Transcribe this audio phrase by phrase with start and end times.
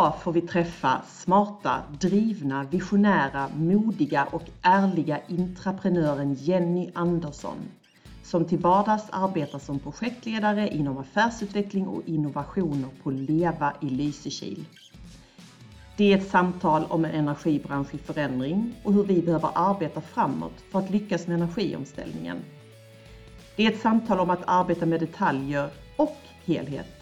[0.00, 7.56] Idag får vi träffa smarta, drivna, visionära, modiga och ärliga intraprenören Jenny Andersson
[8.22, 14.64] som till vardags arbetar som projektledare inom affärsutveckling och innovationer på LEVA i Lysekil.
[15.96, 20.64] Det är ett samtal om en energibransch i förändring och hur vi behöver arbeta framåt
[20.72, 22.36] för att lyckas med energiomställningen.
[23.56, 26.99] Det är ett samtal om att arbeta med detaljer och helhet.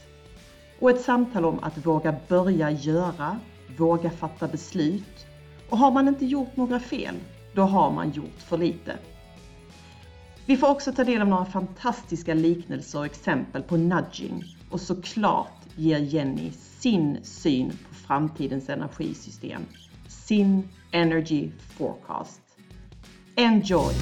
[0.78, 3.38] Och ett samtal om att våga börja göra,
[3.78, 5.26] våga fatta beslut.
[5.68, 7.14] Och har man inte gjort några fel,
[7.54, 8.96] då har man gjort för lite.
[10.46, 15.58] Vi får också ta del av några fantastiska liknelser och exempel på nudging och såklart
[15.76, 19.62] ger Jenny sin syn på framtidens energisystem,
[20.08, 22.40] sin Energy Forecast.
[23.36, 23.94] Enjoy!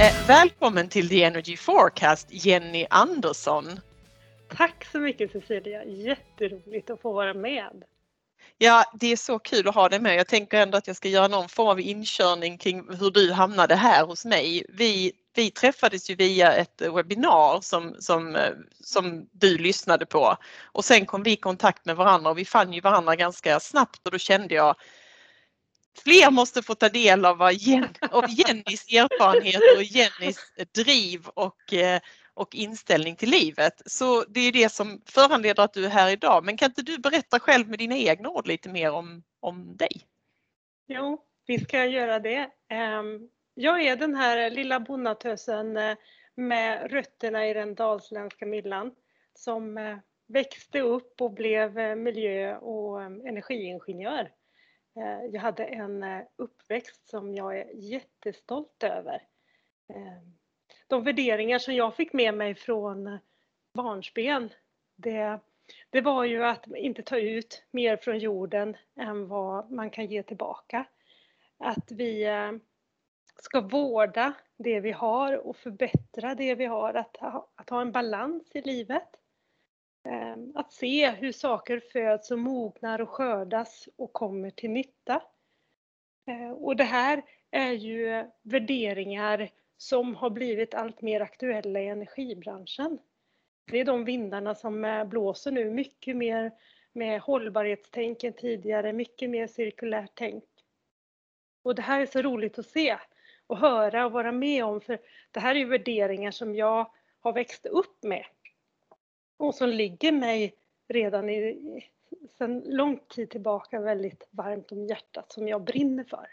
[0.00, 3.80] Eh, välkommen till The Energy Forecast, Jenny Andersson.
[4.56, 7.82] Tack så mycket Cecilia, jätteroligt att få vara med.
[8.58, 10.16] Ja, det är så kul att ha dig med.
[10.16, 13.74] Jag tänker ändå att jag ska göra någon form av inkörning kring hur du hamnade
[13.74, 14.66] här hos mig.
[14.68, 18.38] Vi, vi träffades ju via ett webbinar som, som,
[18.80, 22.72] som du lyssnade på och sen kom vi i kontakt med varandra och vi fann
[22.72, 24.76] ju varandra ganska snabbt och då kände jag
[25.98, 30.38] Fler måste få ta del av, vad Jen, av Jennys erfarenhet och Jennys
[30.74, 32.00] driv och eh,
[32.40, 33.82] och inställning till livet.
[33.86, 36.44] Så det är det som föranleder att du är här idag.
[36.44, 39.90] Men kan inte du berätta själv med dina egna ord lite mer om, om dig?
[40.86, 42.50] Jo, visst kan jag göra det.
[42.68, 45.96] Ehm, jag är den här lilla bonnatösen eh,
[46.34, 48.92] med rötterna i den dalsländska myllan
[49.34, 49.96] som eh,
[50.28, 54.30] växte upp och blev miljö och energiingenjör.
[54.96, 59.22] Eh, jag hade en eh, uppväxt som jag är jättestolt över.
[59.88, 60.34] Ehm,
[60.86, 63.18] de värderingar som jag fick med mig från eh,
[63.74, 64.50] barnsben,
[64.96, 65.40] det,
[65.90, 70.22] det var ju att inte ta ut mer från jorden än vad man kan ge
[70.22, 70.86] tillbaka.
[71.58, 72.26] Att vi
[73.36, 77.92] ska vårda det vi har och förbättra det vi har, att ha, att ha en
[77.92, 79.19] balans i livet.
[80.04, 85.22] Ehm, att se hur saker föds och mognar och skördas och kommer till nytta.
[86.26, 92.98] Ehm, och det här är ju värderingar som har blivit allt mer aktuella i energibranschen.
[93.70, 96.52] Det är de vindarna som eh, blåser nu, mycket mer
[96.92, 100.44] med hållbarhetstänk än tidigare, mycket mer cirkulärt tänk.
[101.62, 102.96] Och det här är så roligt att se
[103.46, 104.98] och höra och vara med om, för
[105.30, 108.24] det här är ju värderingar som jag har växt upp med
[109.40, 110.54] och som ligger mig
[110.88, 111.84] redan i,
[112.38, 116.26] sedan lång tid tillbaka väldigt varmt om hjärtat, som jag brinner för.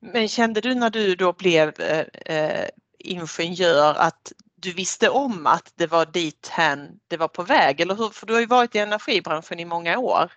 [0.00, 2.06] Men kände du när du då blev eh,
[2.36, 2.68] eh,
[2.98, 7.80] ingenjör att du visste om att det var dit hän det var på väg?
[7.80, 8.08] Eller hur?
[8.08, 10.32] För du har ju varit i energibranschen i många år.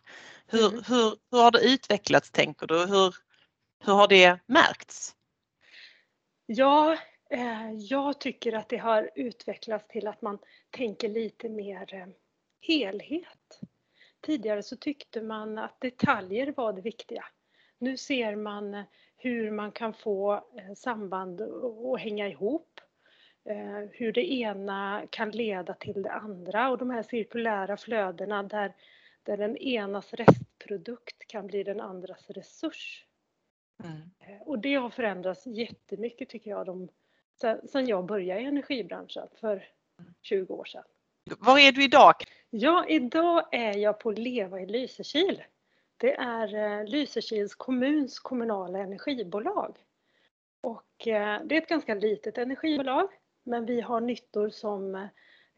[0.48, 0.84] Hur, mm.
[0.88, 2.86] hur, hur har det utvecklats tänker du?
[2.86, 3.16] Hur,
[3.86, 5.16] hur har det märkts?
[6.46, 6.98] Ja,
[7.30, 12.08] eh, jag tycker att det har utvecklats till att man tänker lite mer eh,
[12.62, 13.60] helhet.
[14.22, 17.26] Tidigare så tyckte man att detaljer var det viktiga.
[17.78, 18.84] Nu ser man
[19.18, 22.82] hur man kan få eh, samband att hänga ihop.
[23.46, 28.76] Eh, hur det ena kan leda till det andra och de här cirkulära flödena där,
[29.24, 33.06] där den enas restprodukt kan bli den andras resurs.
[33.84, 34.02] Mm.
[34.20, 36.90] Eh, och det har förändrats jättemycket tycker jag de,
[37.70, 39.68] sen jag började i energibranschen för
[40.22, 40.84] 20 år sedan.
[41.40, 42.14] Var är du idag?
[42.50, 45.44] Ja, idag är jag på Leva i Lysekil.
[45.98, 49.78] Det är eh, Lysekils kommuns kommunala energibolag.
[50.62, 53.10] Och eh, det är ett ganska litet energibolag,
[53.44, 55.08] men vi har nyttor som eh,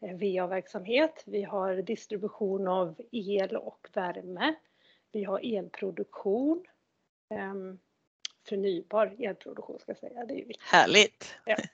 [0.00, 4.54] VA-verksamhet, vi har distribution av el och värme,
[5.12, 6.64] vi har elproduktion,
[7.30, 7.78] ehm,
[8.48, 10.24] förnybar elproduktion ska jag säga.
[10.24, 10.62] Det är viktigt.
[10.62, 11.34] Härligt!
[11.44, 11.56] Ja.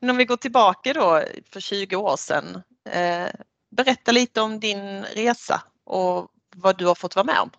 [0.00, 2.62] Men om vi går tillbaka då för 20 år sedan.
[2.84, 3.28] Eh,
[3.70, 7.50] berätta lite om din resa och vad du har fått vara med om?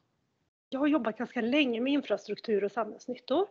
[0.70, 3.48] Jag har jobbat ganska länge med infrastruktur och samhällsnyttor.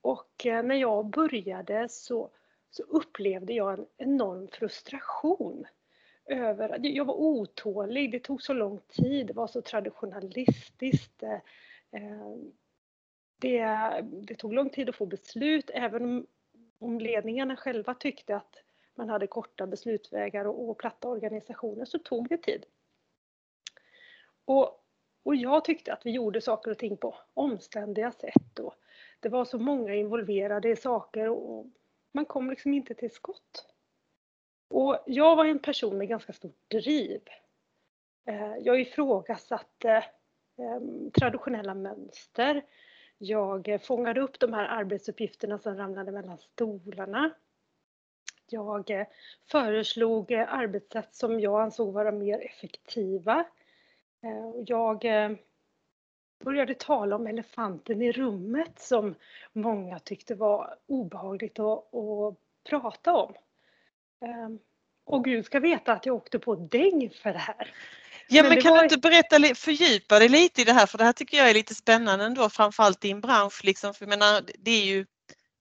[0.00, 2.30] Och eh, när jag började så,
[2.70, 5.64] så upplevde jag en enorm frustration
[6.26, 11.22] över att jag var otålig, det tog så lång tid, det var så traditionalistiskt.
[11.22, 12.36] Eh,
[13.38, 13.64] det,
[14.02, 16.26] det tog lång tid att få beslut, även
[16.84, 18.62] om ledningarna själva tyckte att
[18.94, 22.66] man hade korta beslutsvägar och, och platta organisationer så tog det tid.
[24.44, 24.84] Och,
[25.22, 28.58] och jag tyckte att vi gjorde saker och ting på omständiga sätt.
[28.58, 28.74] Och
[29.20, 31.66] det var så många involverade i saker och
[32.12, 33.68] man kom liksom inte till skott.
[34.68, 37.20] Och jag var en person med ganska stort driv.
[38.26, 39.90] Eh, jag ifrågasatte
[40.58, 42.64] eh, traditionella mönster.
[43.18, 47.30] Jag eh, fångade upp de här arbetsuppgifterna som ramlade mellan stolarna.
[48.46, 49.06] Jag eh,
[49.50, 53.44] föreslog eh, arbetssätt som jag ansåg vara mer effektiva.
[54.66, 55.04] Jag
[56.44, 59.14] började tala om elefanten i rummet som
[59.52, 62.34] många tyckte var obehagligt att, att
[62.64, 63.34] prata om.
[65.04, 67.74] Och Gud ska veta att jag åkte på däng för det här.
[68.28, 68.78] Ja men, men kan var...
[68.78, 71.54] du inte berätta, fördjupa dig lite i det här för det här tycker jag är
[71.54, 75.06] lite spännande ändå framförallt i en bransch liksom, för jag menar det är ju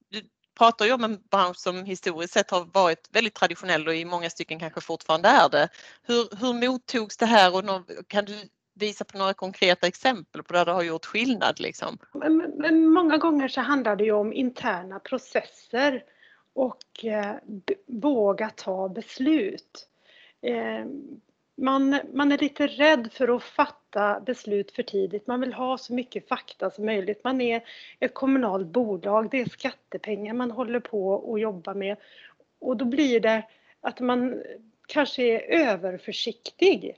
[0.09, 0.21] du
[0.57, 4.29] pratar ju om en bransch som historiskt sett har varit väldigt traditionell och i många
[4.29, 5.69] stycken kanske fortfarande är det.
[6.03, 8.33] Hur, hur mottogs det här och kan du
[8.75, 11.59] visa på några konkreta exempel på där det har gjort skillnad?
[11.59, 11.97] Liksom?
[12.13, 16.03] Men, men många gånger så handlar det ju om interna processer
[16.53, 17.35] och eh,
[17.87, 19.87] våga ta beslut.
[20.41, 20.85] Eh,
[21.63, 25.27] man, man är lite rädd för att fatta beslut för tidigt.
[25.27, 27.23] Man vill ha så mycket fakta som möjligt.
[27.23, 27.63] Man är
[27.99, 29.29] ett kommunalt bolag.
[29.31, 31.97] Det är skattepengar man håller på och jobbar med.
[32.59, 33.43] Och då blir det
[33.81, 34.43] att man
[34.87, 36.95] kanske är överförsiktig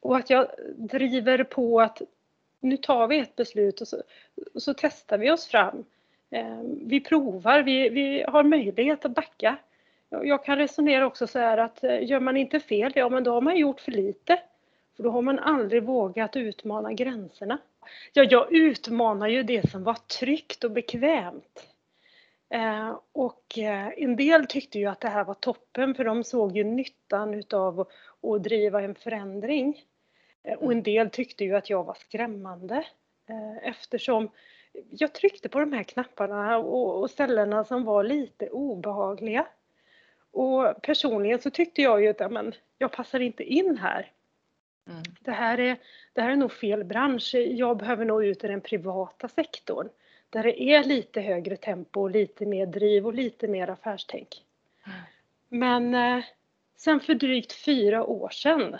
[0.00, 2.02] och att jag driver på att
[2.60, 4.02] nu tar vi ett beslut och så,
[4.54, 5.84] och så testar vi oss fram.
[6.30, 9.56] Eh, vi provar, vi, vi har möjlighet att backa.
[10.22, 13.32] Jag kan resonera också så här att eh, gör man inte fel, ja men då
[13.32, 14.38] har man gjort för lite.
[14.96, 17.58] För då har man aldrig vågat utmana gränserna.
[18.12, 21.68] Ja, jag utmanar ju det som var tryggt och bekvämt.
[22.50, 26.56] Ehm, och eh, en del tyckte ju att det här var toppen för de såg
[26.56, 27.80] ju nyttan utav
[28.22, 29.84] att driva en förändring.
[30.44, 32.84] Eh, och en del tyckte ju att jag var skrämmande
[33.28, 34.30] eh, eftersom
[34.90, 39.46] jag tryckte på de här knapparna och, ställena som var lite obehagliga.
[40.32, 44.10] Och personligen så tyckte jag ju att men, jag passar inte in här.
[44.88, 45.02] Mm.
[45.20, 45.76] Det, här är,
[46.12, 47.34] det här är nog fel bransch.
[47.34, 49.88] Jag behöver nå ut i den privata sektorn
[50.30, 54.44] där det är lite högre tempo, lite mer driv och lite mer affärstänk.
[54.86, 54.98] Mm.
[55.48, 56.24] Men eh,
[56.76, 58.76] sen för drygt fyra år sedan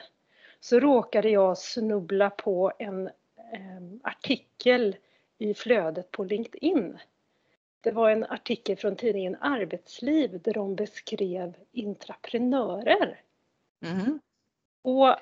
[0.61, 4.97] så råkade jag snubbla på en eh, artikel
[5.39, 6.99] i flödet på LinkedIn.
[7.83, 13.21] Det var en artikel från tidningen Arbetsliv där de beskrev intraprenörer.
[13.81, 14.21] Mm.
[14.83, 15.17] Och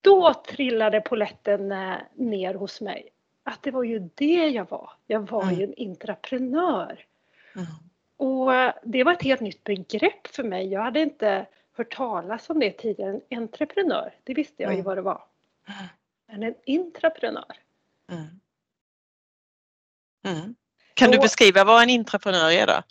[0.00, 1.68] då trillade poletten
[2.14, 3.08] ner hos mig.
[3.42, 4.90] Att det var ju det jag var.
[5.06, 5.54] Jag var mm.
[5.54, 7.04] ju en intraprenör.
[7.54, 7.66] Mm.
[8.16, 8.52] Och
[8.82, 10.66] det var ett helt nytt begrepp för mig.
[10.66, 13.20] Jag hade inte hört talas om det tidigare.
[13.28, 14.78] En entreprenör, det visste jag mm.
[14.78, 15.24] ju vad det var.
[16.26, 17.56] Men en intraprenör.
[20.24, 20.54] Mm.
[20.96, 22.82] Kan du beskriva vad en intraprenör är då?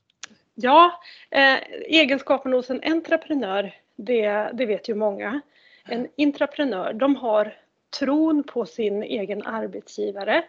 [0.56, 5.42] Ja, eh, egenskapen hos en entreprenör, det, det vet ju många.
[5.88, 7.54] En intraprenör, de har
[8.00, 10.44] tron på sin egen arbetsgivare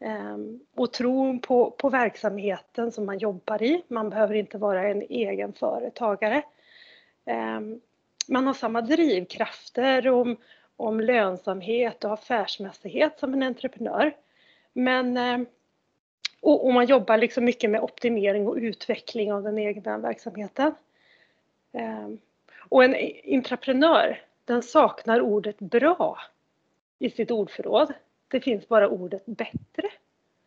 [0.00, 0.36] eh,
[0.76, 3.82] och tron på, på verksamheten som man jobbar i.
[3.88, 6.42] Man behöver inte vara en egen företagare.
[7.26, 7.80] Ehm,
[8.28, 10.36] man har samma drivkrafter om,
[10.76, 14.16] om lönsamhet och affärsmässighet som en entreprenör.
[14.72, 15.46] Men ehm,
[16.42, 20.74] och, och, man jobbar liksom mycket med optimering och utveckling av den egna verksamheten.
[21.72, 22.18] Ehm,
[22.68, 22.94] och en
[23.24, 26.18] intraprenör, den saknar ordet bra
[26.98, 27.92] i sitt ordförråd.
[28.28, 29.90] Det finns bara ordet bättre.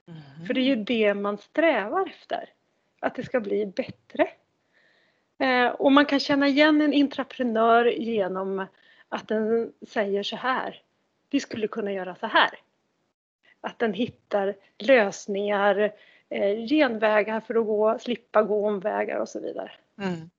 [0.08, 0.48] Mm.
[0.48, 2.50] För det är ju det man strävar efter.
[3.00, 4.30] Att det ska bli bättre.
[5.38, 8.66] Eh, och man kan känna igen en intraprenör genom
[9.10, 10.82] att den säger så här.
[11.30, 12.60] Vi skulle kunna göra så här.
[13.66, 15.92] Att den hittar lösningar,
[16.30, 19.72] eh, genvägar för att gå, slippa gå omvägar och så vidare.
[20.02, 20.30] Mm.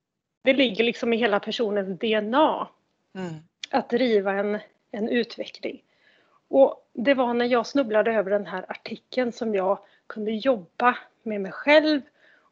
[0.42, 2.68] Det ligger liksom i hela personens DNA
[3.14, 3.35] mm.
[3.71, 4.59] att driva en,
[4.90, 5.83] en utveckling.
[6.49, 11.40] Och det var när jag snubblade över den här artikeln som jag kunde jobba med
[11.40, 12.00] mig själv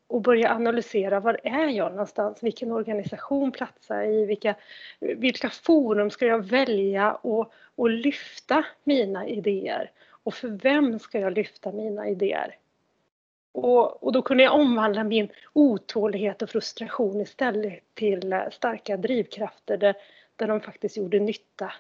[0.07, 2.43] och börja analysera var är jag någonstans?
[2.43, 4.25] Vilken organisation platsar jag i?
[4.25, 4.55] Vilka,
[5.01, 9.91] vilka forum ska jag välja och, och lyfta mina idéer?
[10.25, 12.57] Och för vem ska jag lyfta mina idéer?
[13.53, 19.77] Och, och då kunde jag omvandla min otålighet och frustration istället till eh, starka drivkrafter
[19.77, 19.95] där,
[20.37, 21.73] där de faktiskt gjorde nytta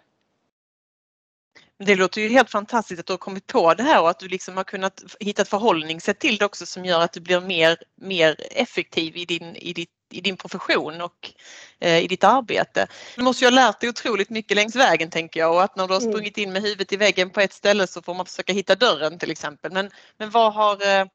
[1.78, 4.28] det låter ju helt fantastiskt att du har kommit på det här och att du
[4.28, 7.76] liksom har kunnat hitta ett förhållningssätt till det också som gör att du blir mer,
[7.94, 11.32] mer effektiv i din, i, ditt, i din profession och
[11.80, 12.86] eh, i ditt arbete.
[13.16, 15.86] Du måste ju ha lärt dig otroligt mycket längs vägen tänker jag och att när
[15.86, 16.12] du har mm.
[16.12, 19.18] sprungit in med huvudet i väggen på ett ställe så får man försöka hitta dörren
[19.18, 19.72] till exempel.
[19.72, 21.06] Men, men vad har, eh,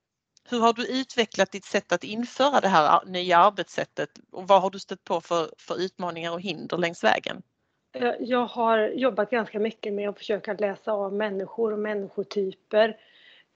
[0.49, 4.69] hur har du utvecklat ditt sätt att införa det här nya arbetssättet och vad har
[4.69, 7.41] du stött på för, för utmaningar och hinder längs vägen?
[7.95, 12.97] Eh, jag har jobbat ganska mycket med att försöka läsa av människor och människotyper.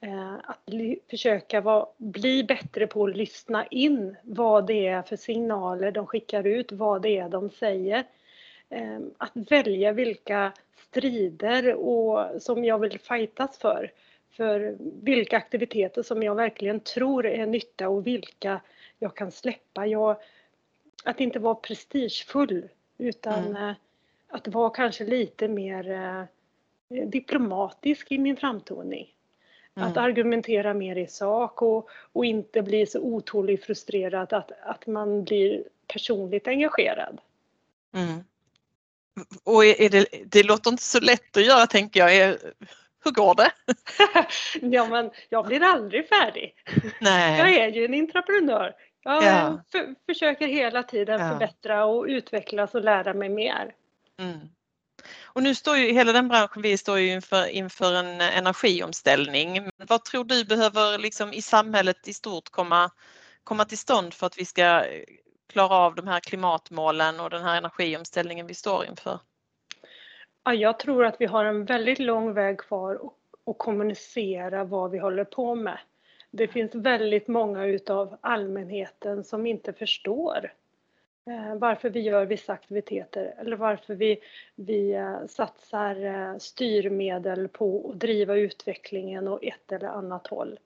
[0.03, 0.69] Eh, att
[1.09, 6.47] försöka vara, bli bättre på att lyssna in vad det är för signaler de skickar
[6.47, 8.03] ut, vad det är de säger.
[8.69, 13.91] Eh, att välja vilka strider och, som jag vill fightas för.
[14.31, 18.61] För vilka aktiviteter som jag verkligen tror är nytta och vilka
[18.99, 19.85] jag kan släppa.
[19.85, 20.17] Jag,
[21.03, 23.73] att inte vara prestigefull utan mm
[24.33, 26.23] att vara kanske lite mer eh,
[27.07, 29.13] diplomatisk i min framtoning.
[29.75, 29.89] Mm.
[29.89, 35.23] Att argumentera mer i sak och, och inte bli så otålig frustrerad att, att man
[35.23, 37.21] blir personligt engagerad.
[37.95, 38.23] Mm.
[39.43, 42.15] Och är det, det låter inte så lätt att göra tänker jag.
[42.15, 42.37] Är,
[43.03, 43.51] hur går det?
[44.75, 46.55] ja men jag blir aldrig färdig.
[47.01, 47.39] Nej.
[47.39, 48.75] Jag är ju en entreprenör.
[49.03, 49.61] Jag ja.
[49.71, 51.29] för, försöker hela tiden ja.
[51.29, 53.75] förbättra och utvecklas och lära mig mer.
[54.19, 54.39] Mm.
[55.33, 59.69] Och nu står ju hela den branschen, vi står ju inför, inför en energiomställning.
[59.87, 62.91] Vad tror du behöver liksom i samhället i stort komma,
[63.43, 65.03] komma till stånd för att vi ska eh,
[65.49, 69.19] klara av de här klimatmålen och den här energiomställningen vi står inför?
[70.43, 72.99] Ja, jag tror att vi har en väldigt lång väg kvar
[73.45, 75.79] att kommunicera vad vi håller på med.
[76.31, 80.51] Det finns väldigt många utav allmänheten som inte förstår
[81.25, 84.19] Eh, varför vi gör vissa aktiviteter eller varför vi,
[84.55, 90.59] vi eh, satsar eh, styrmedel på att driva utvecklingen åt ett eller annat håll.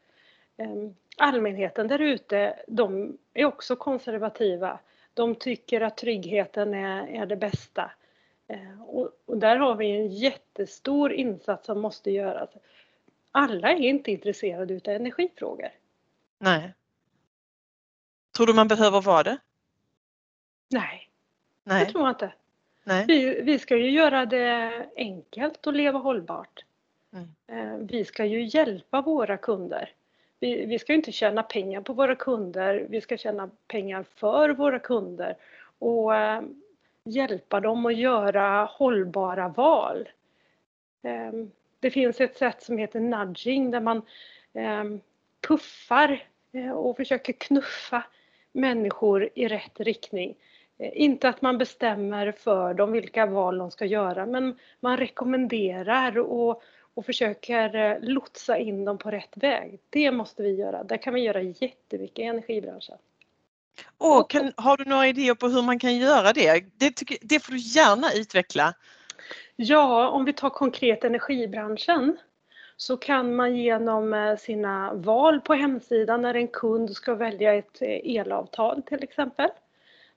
[0.58, 4.80] Ehm, allmänheten där ute, de är också konservativa.
[5.14, 7.92] De tycker att tryggheten är, är det bästa.
[8.48, 12.50] Ehm, och, och där har vi en jättestor insats som måste göras.
[13.32, 15.70] Alla är inte intresserade utav energifrågor.
[16.40, 16.74] Nej.
[18.38, 19.38] Tror du man behöver vara det?
[20.69, 21.09] Nej,
[21.63, 21.86] Nej.
[21.86, 22.33] det tror jag inte.
[22.83, 23.05] Nej.
[23.07, 26.65] Vi, vi ska ju göra det enkelt att leva hållbart.
[27.13, 27.27] Mm.
[27.47, 29.91] Eh, vi ska ju hjälpa våra kunder.
[30.39, 34.79] Vi, vi ska inte tjäna pengar på våra kunder, vi ska tjäna pengar för våra
[34.79, 35.36] kunder
[35.79, 36.41] och äh,
[37.03, 40.09] hjälpa dem att göra hållbara val.
[41.03, 41.31] Äh,
[41.79, 44.01] det finns ett sätt som heter nudging där man
[44.53, 44.83] äh,
[45.47, 46.24] puffar
[46.74, 48.03] och försöker knuffa
[48.51, 50.36] människor i rätt riktning.
[50.77, 56.18] Eh, inte att man bestämmer för dem vilka val de ska göra men man rekommenderar
[56.18, 56.62] och,
[56.94, 59.80] och försöker eh, lotsa in dem på rätt väg.
[59.89, 60.84] Det måste vi göra.
[60.84, 62.98] Där kan vi göra jättemycket i energibranschen.
[63.98, 66.66] Och kan, har du några idéer på hur man kan göra det?
[66.77, 68.74] Det, tycker, det får du gärna utveckla.
[69.56, 72.18] Ja, om vi tar konkret energibranschen
[72.77, 77.81] så kan man genom eh, sina val på hemsidan när en kund ska välja ett
[77.81, 79.50] eh, elavtal till exempel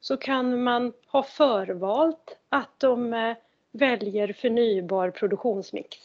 [0.00, 3.36] så kan man ha förvalt att de eh,
[3.70, 5.98] väljer förnybar produktionsmix.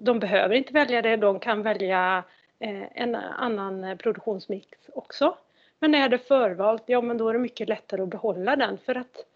[0.00, 2.24] De behöver inte välja det, de kan välja
[2.58, 5.36] en annan produktionsmix också.
[5.78, 8.94] Men är det förvalt, ja men då är det mycket lättare att behålla den för
[8.94, 9.26] att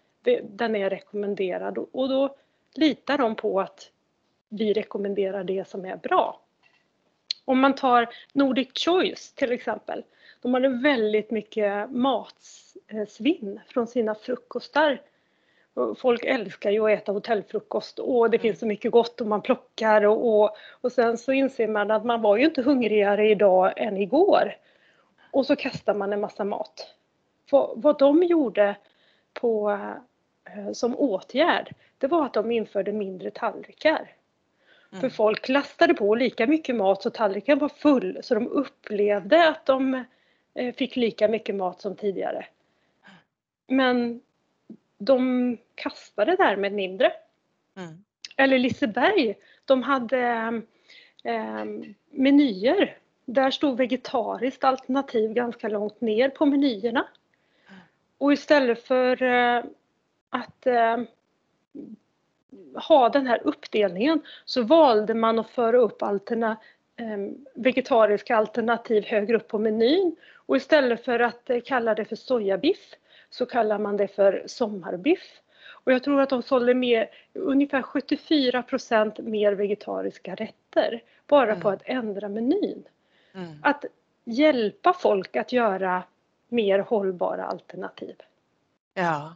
[0.43, 2.35] den är rekommenderad och då
[2.75, 3.91] litar de på att
[4.49, 6.41] vi rekommenderar det som är bra.
[7.45, 10.03] Om man tar Nordic Choice till exempel
[10.41, 15.01] de hade väldigt mycket matsvinn från sina frukostar.
[15.97, 20.05] Folk älskar ju att äta hotellfrukost och det finns så mycket gott och man plockar
[20.05, 23.97] och, och, och sen så inser man att man var ju inte hungrigare idag än
[23.97, 24.55] igår.
[25.31, 26.95] Och så kastar man en massa mat.
[27.49, 28.75] För vad de gjorde
[29.33, 29.71] på,
[30.45, 34.16] eh, som åtgärd, det var att de införde mindre tallrikar.
[34.91, 35.01] Mm.
[35.01, 39.65] För folk lastade på lika mycket mat så tallriken var full så de upplevde att
[39.65, 40.05] de
[40.57, 42.45] Eh, fick lika mycket mat som tidigare.
[43.67, 44.21] Men
[44.97, 47.13] de kastade därmed mindre.
[47.75, 48.03] Mm.
[48.37, 50.21] Eller Liseberg, de hade
[51.23, 51.65] eh,
[52.09, 52.97] menyer.
[53.25, 57.07] Där stod vegetariskt alternativ ganska långt ner på menyerna.
[58.17, 59.63] Och istället för eh,
[60.29, 60.97] att eh,
[62.75, 66.57] ha den här uppdelningen så valde man att föra upp alterna,
[66.95, 67.17] eh,
[67.53, 72.93] vegetariska alternativ högre upp på menyn och istället för att eh, kalla det för sojabiff
[73.29, 75.41] så kallar man det för sommarbiff.
[75.69, 81.61] Och jag tror att de sålde mer, ungefär 74% mer vegetariska rätter bara mm.
[81.61, 82.83] på att ändra menyn.
[83.33, 83.59] Mm.
[83.61, 83.85] Att
[84.23, 86.03] hjälpa folk att göra
[86.49, 88.15] mer hållbara alternativ.
[88.93, 89.35] Ja.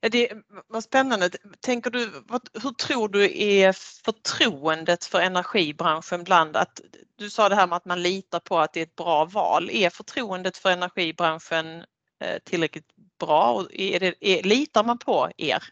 [0.00, 0.32] Ja, det
[0.66, 1.30] var spännande.
[1.60, 3.72] Tänker du, vad, hur tror du är
[4.04, 6.80] förtroendet för energibranschen bland att
[7.16, 9.70] du sa det här med att man litar på att det är ett bra val.
[9.72, 11.84] Är förtroendet för energibranschen
[12.20, 12.88] eh, tillräckligt
[13.18, 13.64] bra?
[13.72, 15.62] Är det, är, litar man på er,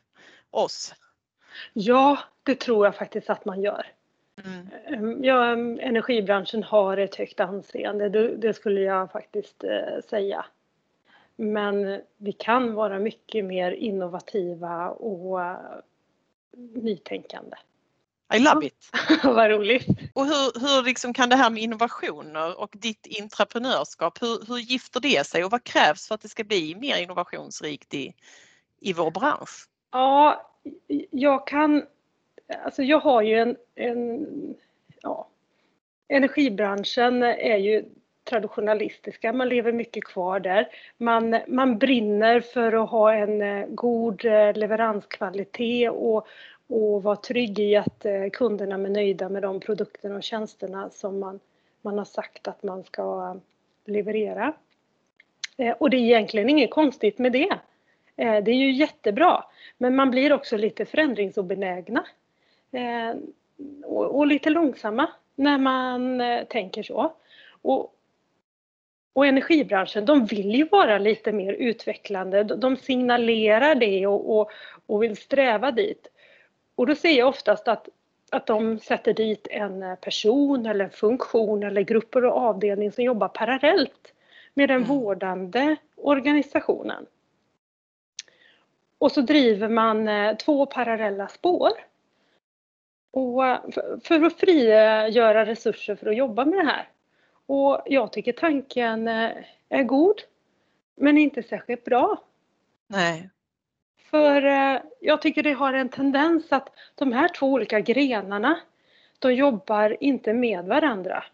[0.51, 0.95] oss?
[1.73, 3.87] Ja, det tror jag faktiskt att man gör.
[4.45, 4.69] Mm.
[4.87, 10.47] Ehm, ja, energibranschen har ett högt anseende, det, det skulle jag faktiskt eh, säga.
[11.37, 15.57] Men vi kan vara mycket mer innovativa och uh,
[16.75, 17.57] nytänkande.
[18.35, 18.91] I love it!
[19.25, 19.87] Vad roligt!
[20.13, 25.01] Och hur, hur liksom kan det här med innovationer och ditt intraprenörskap, hur, hur gifter
[25.01, 28.15] det sig och vad krävs för att det ska bli mer innovationsrikt i,
[28.81, 29.69] i vår bransch?
[29.91, 30.51] Ja,
[31.11, 31.87] jag kan,
[32.65, 34.27] alltså jag har ju en, en
[35.03, 35.29] ja,
[36.09, 37.85] energibranschen är ju
[38.25, 40.69] traditionalistiska, man lever mycket kvar där.
[40.97, 46.27] Man, man brinner för att ha en eh, god eh, leveranskvalitet och,
[46.67, 51.21] och vara trygg i att eh, kunderna är nöjda med de produkterna och tjänsterna som
[51.21, 51.41] man,
[51.83, 53.37] man har sagt att man ska
[53.85, 54.53] leverera.
[55.79, 57.59] Och det är egentligen inget konstigt med det.
[58.17, 59.45] Det är ju jättebra,
[59.79, 62.05] men man blir också lite förändringsobenägna
[63.85, 67.13] och, lite långsamma när man tänker så.
[67.63, 67.95] Och,
[69.15, 72.45] och energibranschen, de vill ju vara lite mer utvecklande.
[72.45, 74.51] De signalerar det och, och,
[74.87, 76.09] och vill sträva dit.
[76.75, 77.89] Och då ser jag oftast att,
[78.31, 83.29] att de sätter dit en person eller en funktion eller grupper och avdelning som jobbar
[83.29, 84.13] parallellt
[84.55, 84.89] med den mm.
[84.89, 87.07] vårdande organisationen.
[88.99, 91.71] Och så driver man eh, två parallella spår.
[93.11, 93.43] Och
[94.05, 96.89] för att frigöra resurser för att jobba med det här.
[97.47, 99.31] Och jag tycker tanken eh,
[99.69, 100.21] är god,
[100.97, 102.23] men inte särskilt bra.
[102.87, 103.31] Nej.
[104.11, 108.61] För eh, jag tycker det har en tendens att de här två olika grenarna,
[109.19, 111.25] de jobbar inte med varandra.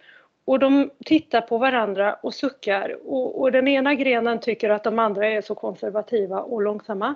[0.45, 4.99] Och de tittar på varandra och suckar och, och den ena grenen tycker att de
[4.99, 7.15] andra är så konservativa och långsamma.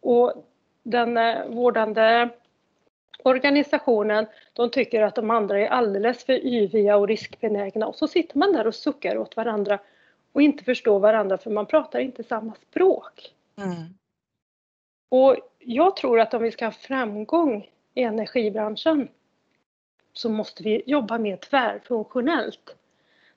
[0.00, 0.32] Och
[0.82, 2.28] den eh, vårdande
[3.22, 8.38] organisationen, de tycker att de andra är alldeles för yviga och riskbenägna och så sitter
[8.38, 9.78] man där och suckar åt varandra
[10.32, 13.34] och inte förstår varandra för man pratar inte samma språk.
[13.56, 13.94] Mm.
[15.08, 19.08] Och jag tror att om vi ska ha framgång i energibranschen
[20.12, 22.76] så måste vi jobba mer tvärfunktionellt.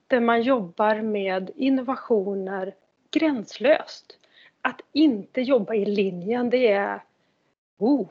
[0.06, 2.74] Där man jobbar med innovationer
[3.10, 4.18] gränslöst.
[4.60, 7.02] Att inte jobba i linjen, det är
[7.82, 8.08] oh.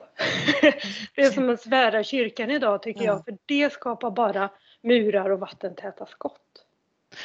[1.15, 4.49] det är som att svära kyrkan idag tycker jag, för det skapar bara
[4.83, 6.65] murar och vattentäta skott.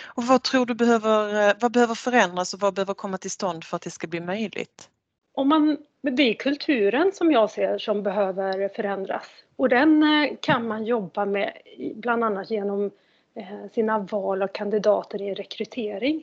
[0.05, 3.77] Och vad tror du behöver, vad behöver förändras och vad behöver komma till stånd för
[3.77, 4.91] att det ska bli möjligt?
[5.35, 10.69] Om man, det är kulturen som jag ser som behöver förändras och den eh, kan
[10.69, 11.53] man jobba med
[11.95, 12.91] bland annat genom
[13.35, 16.23] eh, sina val av kandidater i rekrytering.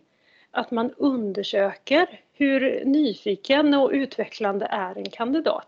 [0.51, 5.67] Att man undersöker hur nyfiken och utvecklande är en kandidat.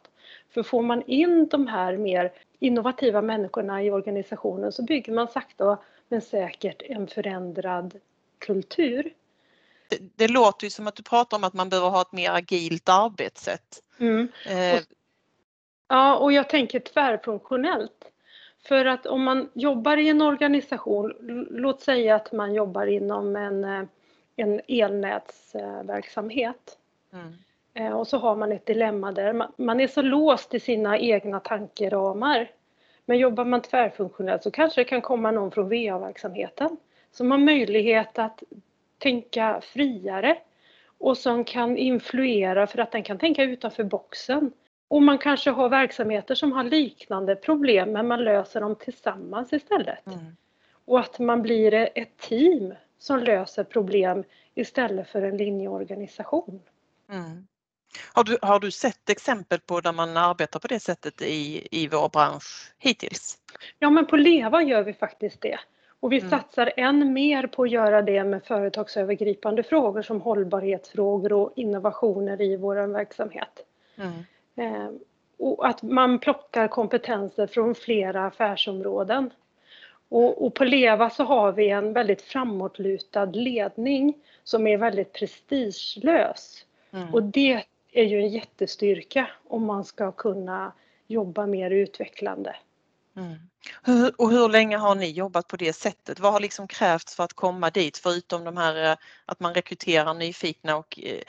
[0.55, 5.77] För får man in de här mer innovativa människorna i organisationen så bygger man sakta
[6.07, 7.99] men säkert en förändrad
[8.39, 9.13] kultur.
[9.89, 12.31] Det, det låter ju som att du pratar om att man behöver ha ett mer
[12.31, 13.81] agilt arbetssätt.
[13.97, 14.27] Mm.
[14.47, 14.79] Eh.
[15.87, 18.11] Ja, och jag tänker tvärfunktionellt.
[18.67, 21.13] För att om man jobbar i en organisation,
[21.51, 23.83] låt säga att man jobbar inom en, eh,
[24.35, 26.77] en elnätsverksamhet.
[27.13, 27.33] Mm.
[27.75, 29.47] Eh, och så har man ett dilemma där.
[29.57, 32.51] Man är så låst i sina egna tankeramar.
[33.05, 36.77] Men jobbar man tvärfunktionellt så kanske det kan komma någon från VA-verksamheten
[37.11, 38.43] som har möjlighet att
[38.97, 40.37] tänka friare
[40.97, 44.51] och som kan influera för att den kan tänka utanför boxen.
[44.87, 50.07] Och man kanske har verksamheter som har liknande problem men man löser dem tillsammans istället.
[50.07, 50.35] Mm.
[50.85, 54.23] Och att man blir ett team som löser problem
[54.55, 56.61] istället för en linjeorganisation.
[57.09, 57.47] Mm.
[58.13, 61.87] Har du, har du sett exempel på där man arbetar på det sättet i, i
[61.87, 63.37] vår bransch hittills?
[63.79, 65.59] Ja men på LEVA gör vi faktiskt det.
[65.99, 66.29] Och vi mm.
[66.29, 72.57] satsar än mer på att göra det med företagsövergripande frågor som hållbarhetsfrågor och innovationer i
[72.57, 73.65] vår verksamhet.
[73.95, 74.13] Mm.
[74.55, 74.89] Eh,
[75.37, 79.31] och att man plockar kompetenser från flera affärsområden.
[80.09, 86.65] Och, och, på LEVA så har vi en väldigt framåtlutad ledning som är väldigt prestigelös.
[86.93, 87.13] Mm.
[87.13, 87.63] Och det
[87.95, 90.73] är ju en jättestyrka om man ska kunna
[91.07, 92.55] jobba mer utvecklande.
[93.17, 93.35] Mm.
[93.83, 96.19] Hur, och hur länge har ni jobbat på det sättet?
[96.19, 100.13] Vad har liksom krävts för att komma dit förutom de här eh, att man rekryterar
[100.13, 101.21] nyfikna och eh,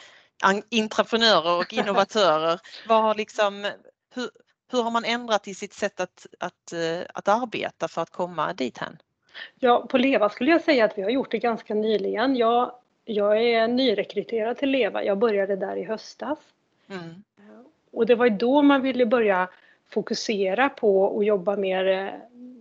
[1.59, 2.61] och innovatörer.
[2.89, 3.71] Vad har liksom,
[4.15, 4.31] hur,
[4.73, 6.73] hur har man ändrat i sitt sätt att, att,
[7.15, 8.99] att arbeta för att komma dit hän?
[9.59, 12.37] Ja, på LEVA skulle jag säga att vi har gjort det ganska nyligen.
[12.37, 12.73] Jag,
[13.05, 15.05] jag är nyrekryterad till LEVA.
[15.05, 16.39] Jag började där i höstas.
[16.91, 17.23] Mm.
[17.93, 19.49] Och det var då man ville börja
[19.89, 22.11] fokusera på och jobba mer eh,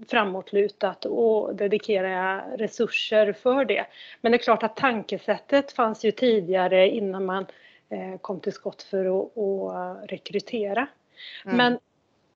[0.08, 3.86] framåtlutat och dedikera resurser för det.
[4.22, 7.46] Men det är klart att tankesättet fanns ju tidigare innan man
[7.90, 10.88] eh, kom till skott för att, att rekrytera.
[11.46, 11.58] Mm.
[11.58, 11.80] Men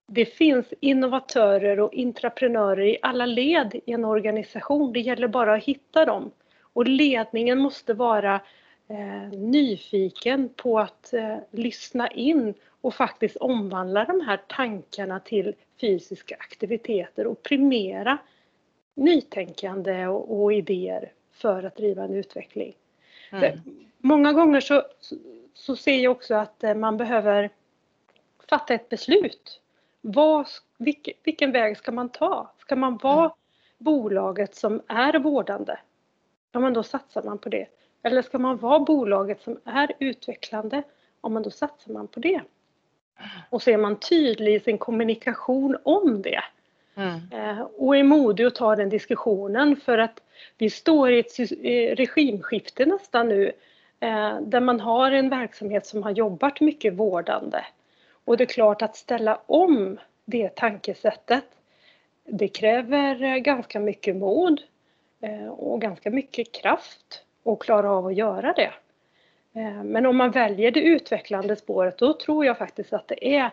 [0.08, 4.94] det finns innovatörer och intraprenörer i alla led i en organisation.
[4.94, 6.32] Det gäller bara att hitta dem.
[6.74, 8.42] Och ledningen måste vara
[9.32, 17.28] nyfiken på att eh, lyssna in och faktiskt omvandla de här tankarna till fysiska aktiviteter
[17.28, 18.18] och primera
[18.94, 22.74] nytänkande och, och idéer för att driva en utveckling.
[23.32, 23.60] Mm.
[23.98, 24.84] Många gånger så,
[25.54, 27.50] så ser jag också att eh, man behöver
[28.50, 29.62] fatta ett beslut.
[30.02, 30.48] Vad,
[30.78, 32.52] vilken, vilken väg ska man ta?
[32.58, 33.32] Ska man vara mm.
[33.78, 35.80] bolaget som är vårdande?
[36.52, 37.68] Ja, men då satsar man på det.
[38.04, 40.84] Eller ska man vara bolaget som är utvecklande?
[41.22, 42.42] Ja, men då satsar man på det.
[43.50, 46.44] Och så är man tydlig i sin kommunikation om det.
[46.96, 47.20] Mm.
[47.32, 50.22] Eh, och är modig att ta den diskussionen för att
[50.58, 51.40] vi står i ett
[52.00, 53.52] regimskifte nästan nu
[54.00, 57.66] eh, där man har en verksamhet som har jobbat mycket vårdande.
[58.26, 61.46] Och det är klart att ställa om det tankesättet
[62.32, 64.62] det kräver ganska mycket mod
[65.22, 68.74] eh, och ganska mycket kraft att klara av att göra det.
[69.54, 73.52] Eh, men om man väljer det utvecklande spåret då tror jag faktiskt att det är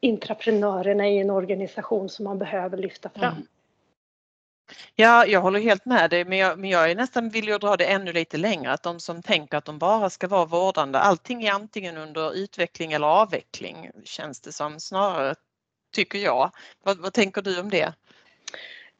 [0.00, 3.32] intraprenörerna i en organisation som man behöver lyfta fram.
[3.32, 3.46] Mm.
[4.94, 7.76] Ja, jag håller helt med dig men jag, men jag är nästan villig att dra
[7.76, 11.44] det ännu lite längre att de som tänker att de bara ska vara vårdande, allting
[11.44, 15.34] är antingen under utveckling eller avveckling känns det som snarare,
[15.94, 16.50] tycker jag.
[16.82, 17.92] Vad, vad tänker du om det?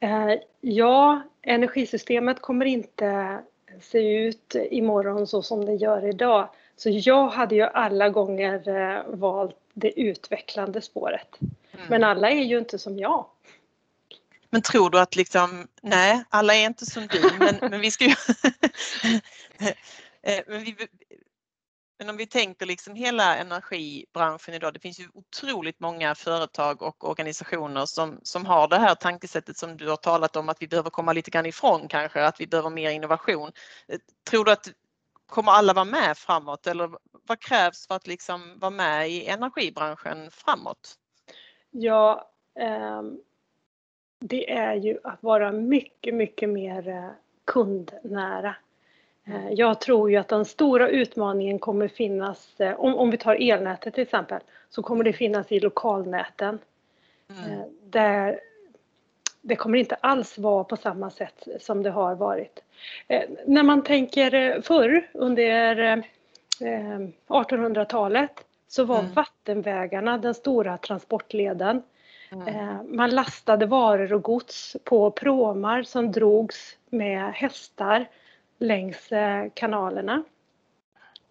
[0.00, 3.38] Eh, ja, energisystemet kommer inte
[3.80, 6.48] se ut imorgon så som det gör idag.
[6.76, 11.28] Så jag hade ju alla gånger eh, valt det utvecklande spåret.
[11.40, 11.86] Mm.
[11.88, 13.26] Men alla är ju inte som jag.
[14.50, 18.04] Men tror du att liksom, nej, alla är inte som du, men, men vi ska
[18.04, 18.14] ju...
[20.24, 20.76] Eh, men, vi,
[21.98, 27.08] men om vi tänker liksom hela energibranschen idag, det finns ju otroligt många företag och
[27.08, 30.90] organisationer som, som har det här tankesättet som du har talat om att vi behöver
[30.90, 33.50] komma lite grann ifrån kanske, att vi behöver mer innovation.
[33.88, 33.98] Eh,
[34.30, 34.68] tror du att
[35.26, 36.90] kommer alla vara med framåt eller
[37.26, 40.94] vad krävs för att liksom vara med i energibranschen framåt?
[41.70, 43.20] Ja, ehm,
[44.20, 47.10] det är ju att vara mycket, mycket mer eh,
[47.44, 48.54] kundnära.
[49.26, 53.36] Eh, jag tror ju att den stora utmaningen kommer finnas, eh, om, om vi tar
[53.40, 56.58] elnätet till exempel, så kommer det finnas i lokalnäten.
[57.30, 57.60] Mm.
[57.82, 58.40] Där
[59.40, 62.62] det kommer inte alls vara på samma sätt som det har varit.
[63.46, 66.04] När man tänker förr under
[67.28, 69.12] 1800-talet så var mm.
[69.12, 71.82] vattenvägarna den stora transportleden.
[72.32, 72.48] Mm.
[72.48, 78.06] Eh, man lastade varor och gods på pråmar som drogs med hästar
[78.62, 80.24] längs eh, kanalerna.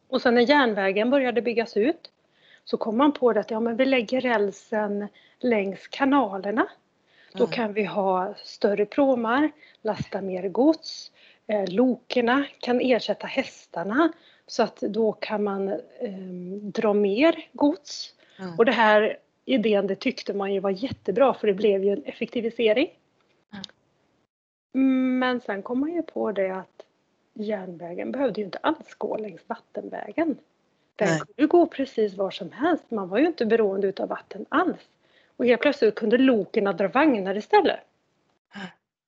[0.07, 2.11] Och sen när järnvägen började byggas ut
[2.63, 5.07] så kom man på det att ja, men vi lägger rälsen
[5.39, 6.67] längs kanalerna.
[7.33, 11.11] Då kan vi ha större pråmar, lasta mer gods.
[11.47, 14.11] Eh, lokerna kan ersätta hästarna
[14.47, 16.11] så att då kan man eh,
[16.61, 18.15] dra mer gods.
[18.39, 18.55] Mm.
[18.57, 22.03] Och det här idén det tyckte man ju var jättebra för det blev ju en
[22.03, 22.89] effektivisering.
[24.73, 25.19] Mm.
[25.19, 26.85] Men sen kom man ju på det att
[27.33, 30.37] järnvägen behövde ju inte alls gå längs vattenvägen.
[30.95, 31.19] Den Nej.
[31.19, 32.91] kunde gå precis var som helst.
[32.91, 34.89] Man var ju inte beroende utav vatten alls.
[35.37, 37.79] Och helt plötsligt kunde loken dra vagnar istället.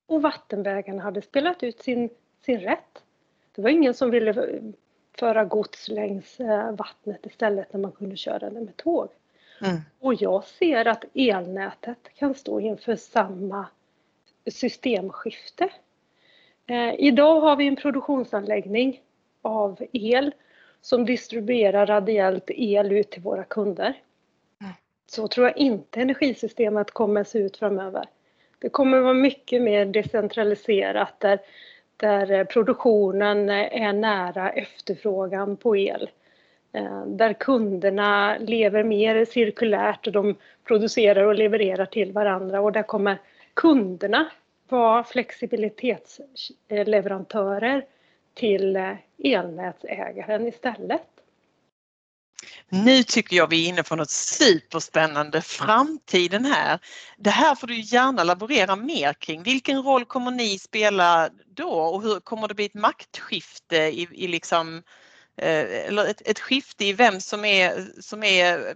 [0.06, 2.10] Och vattenvägarna hade spelat ut sin,
[2.46, 3.04] sin rätt.
[3.56, 4.62] Det var ingen som ville
[5.18, 9.10] föra gods längs eh, vattnet istället när man kunde köra det med tåg.
[9.62, 9.82] Mm.
[10.00, 13.68] Och jag ser att elnätet kan stå inför samma
[14.52, 15.70] systemskifte.
[16.68, 19.02] Eh, idag har vi en produktionsanläggning
[19.42, 20.34] av el
[20.82, 23.94] som distribuerar radiellt el ut till våra kunder.
[24.62, 24.74] Mm.
[25.08, 28.06] Så tror jag inte energisystemet kommer se ut framöver.
[28.60, 31.40] Det kommer vara mycket mer decentraliserat där,
[31.98, 36.10] där produktionen är nära efterfrågan på el.
[36.74, 42.84] Eh, där kunderna lever mer cirkulärt och de producerar och levererar till varandra och där
[42.84, 43.18] kommer
[43.54, 44.30] kunderna
[44.78, 47.86] vara flexibilitetsleverantörer
[48.34, 51.08] till eh, elnätsägaren istället.
[52.70, 56.80] Nu tycker jag vi är inne på något superspännande, framtiden här.
[57.18, 59.44] Det här får du gärna laborera mer kring.
[59.44, 64.28] Vilken roll kommer ni spela då och hur kommer det bli ett maktskifte i, i
[64.28, 64.84] liksom,
[65.38, 68.76] eh, eller ett, ett skifte i vem som är, som är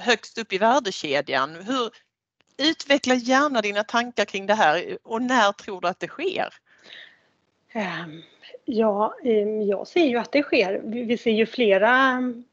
[0.00, 1.54] högst upp i värdekedjan?
[1.54, 1.90] Hur,
[2.56, 6.48] utveckla gärna dina tankar kring det här och när tror du att det sker?
[7.72, 8.22] Ehm,
[8.64, 10.80] ja, ehm, jag ser ju att det sker.
[10.84, 12.44] Vi ser ju flera mm,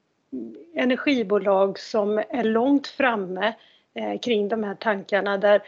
[0.75, 3.53] energibolag som är långt framme
[3.93, 5.62] eh, kring de här tankarna där,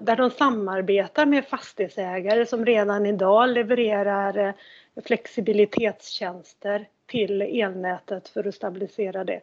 [0.00, 4.54] där de samarbetar med fastighetsägare som redan idag levererar eh,
[5.04, 9.40] flexibilitetstjänster till elnätet för att stabilisera det.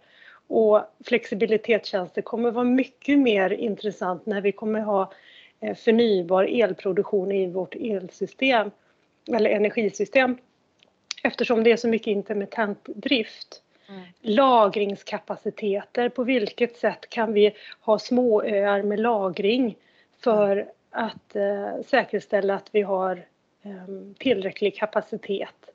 [0.54, 5.12] Och flexibilitetstjänster kommer vara mycket mer intressant när vi kommer ha
[5.60, 8.72] eh, förnybar elproduktion i vårt elsystem
[9.32, 10.38] eller energisystem
[11.24, 13.62] eftersom det är så mycket intermittent drift.
[13.90, 14.02] Mm.
[14.22, 19.78] Lagringskapaciteter, på vilket sätt kan vi ha småöar med lagring
[20.20, 23.26] för att eh, säkerställa att vi har
[23.64, 25.70] eh, tillräcklig kapacitet.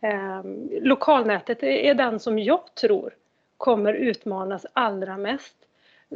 [0.00, 0.42] Eh,
[0.80, 3.14] lokalnätet är den som jag tror
[3.62, 5.56] kommer utmanas allra mest.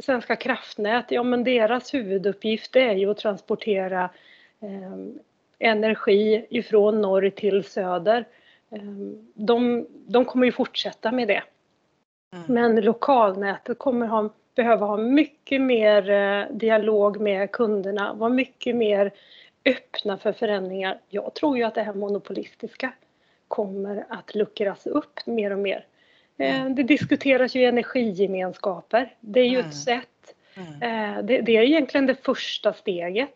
[0.01, 4.09] Svenska kraftnät, ja men deras huvuduppgift är ju att transportera
[4.59, 4.97] eh,
[5.59, 8.25] energi ifrån norr till söder.
[8.69, 11.43] Ehm, de, de kommer ju fortsätta med det.
[12.33, 12.45] Mm.
[12.47, 19.11] Men lokalnätet kommer ha, behöva ha mycket mer eh, dialog med kunderna, vara mycket mer
[19.65, 20.99] öppna för förändringar.
[21.09, 22.93] Jag tror ju att det här monopolistiska
[23.47, 25.85] kommer att luckras upp mer och mer.
[26.37, 26.65] Eh.
[26.69, 29.15] Det diskuteras ju energigemenskaper.
[29.19, 29.69] Det är ju mm.
[29.69, 30.33] ett sätt.
[30.55, 30.73] Mm.
[30.73, 33.35] Eh, det, det, är egentligen det första steget.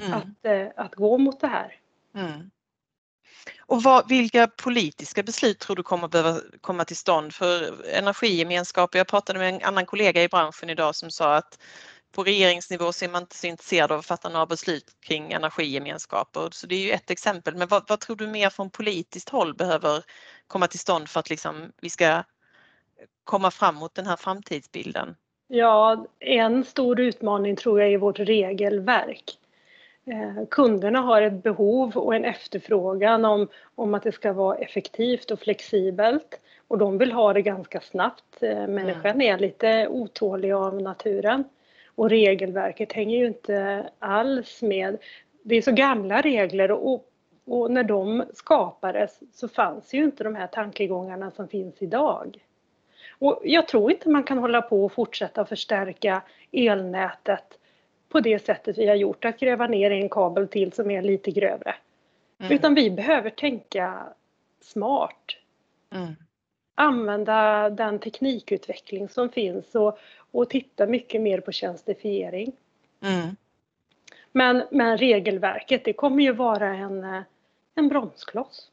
[0.00, 0.12] Mm.
[0.12, 1.76] Att, att gå mot det här.
[2.14, 2.50] Mm.
[3.66, 8.94] Och vad, vilka politiska beslut tror du kommer behöva komma till stånd för energigemenskap?
[8.94, 11.58] Jag pratade med en annan kollega i branschen idag som sa att
[12.14, 16.48] på regeringsnivå så är man inte så intresserad av att fatta några beslut kring energigemenskaper.
[16.52, 17.56] Så det är ju ett exempel.
[17.56, 20.04] Men vad, vad tror du mer från politiskt håll behöver
[20.46, 22.22] komma till stånd för att liksom vi ska
[23.24, 25.16] komma fram mot den här framtidsbilden?
[25.48, 29.38] Ja, en stor utmaning tror jag är vårt regelverk.
[30.06, 35.30] Eh, kunderna har ett behov och en efterfrågan om, om att det ska vara effektivt
[35.30, 38.42] och flexibelt och de vill ha det ganska snabbt.
[38.42, 41.44] Eh, människan är lite otålig av naturen
[41.94, 44.98] och regelverket hänger ju inte alls med.
[45.42, 47.10] Det är så gamla regler och,
[47.44, 52.38] och när de skapades så fanns ju inte de här tankegångarna som finns idag.
[53.18, 57.58] Och jag tror inte man kan hålla på och fortsätta förstärka elnätet
[58.08, 61.30] på det sättet vi har gjort, att gräva ner en kabel till som är lite
[61.30, 61.74] grövre.
[62.38, 62.52] Mm.
[62.52, 64.02] Utan vi behöver tänka
[64.60, 65.36] smart.
[65.94, 66.14] Mm.
[66.74, 69.98] Använda den teknikutveckling som finns och,
[70.30, 72.52] och titta mycket mer på tjänstifiering.
[73.02, 73.36] Mm.
[74.32, 77.24] Men, men regelverket, det kommer ju vara en,
[77.74, 78.70] en bromskloss.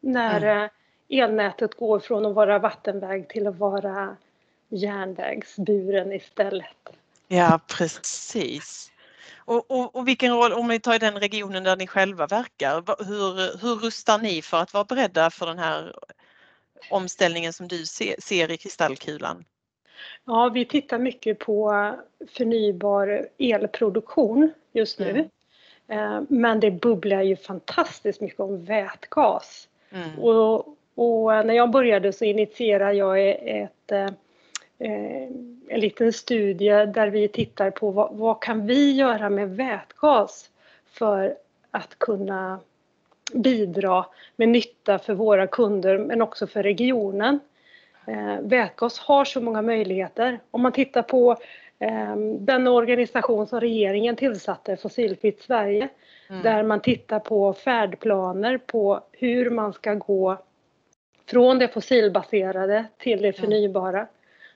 [0.00, 0.68] När mm.
[1.08, 4.16] elnätet går från att vara vattenväg till att vara
[4.68, 6.96] järnvägsburen istället.
[7.28, 8.92] Ja, precis.
[9.36, 13.04] Och, och, och, vilken roll, om vi tar i den regionen där ni själva verkar,
[13.04, 15.94] hur, hur rustar ni för att vara beredda för den här
[16.90, 19.44] omställningen som du ser, i kristallkulan?
[20.24, 21.90] Ja, vi tittar mycket på
[22.32, 25.10] förnybar elproduktion just nu.
[25.10, 25.28] Mm.
[25.88, 29.68] Eh, men det bubblar ju fantastiskt mycket om vätgas.
[29.90, 30.18] Mm.
[30.18, 34.10] Och, och, när jag började så initierade jag ett eh,
[34.82, 35.28] Eh,
[35.68, 40.50] en liten studie där vi tittar på vad, vad, kan vi göra med vätgas
[40.86, 41.36] för
[41.70, 42.60] att kunna
[43.34, 47.40] bidra med nytta för våra kunder men också för regionen.
[48.06, 50.40] Eh, vätgas har så många möjligheter.
[50.50, 51.36] Om man tittar på
[51.78, 55.88] eh, den organisation som regeringen tillsatte, Fossilfritt Sverige,
[56.30, 56.42] mm.
[56.42, 60.38] där man tittar på färdplaner på hur man ska gå
[61.26, 64.06] från det fossilbaserade till det förnybara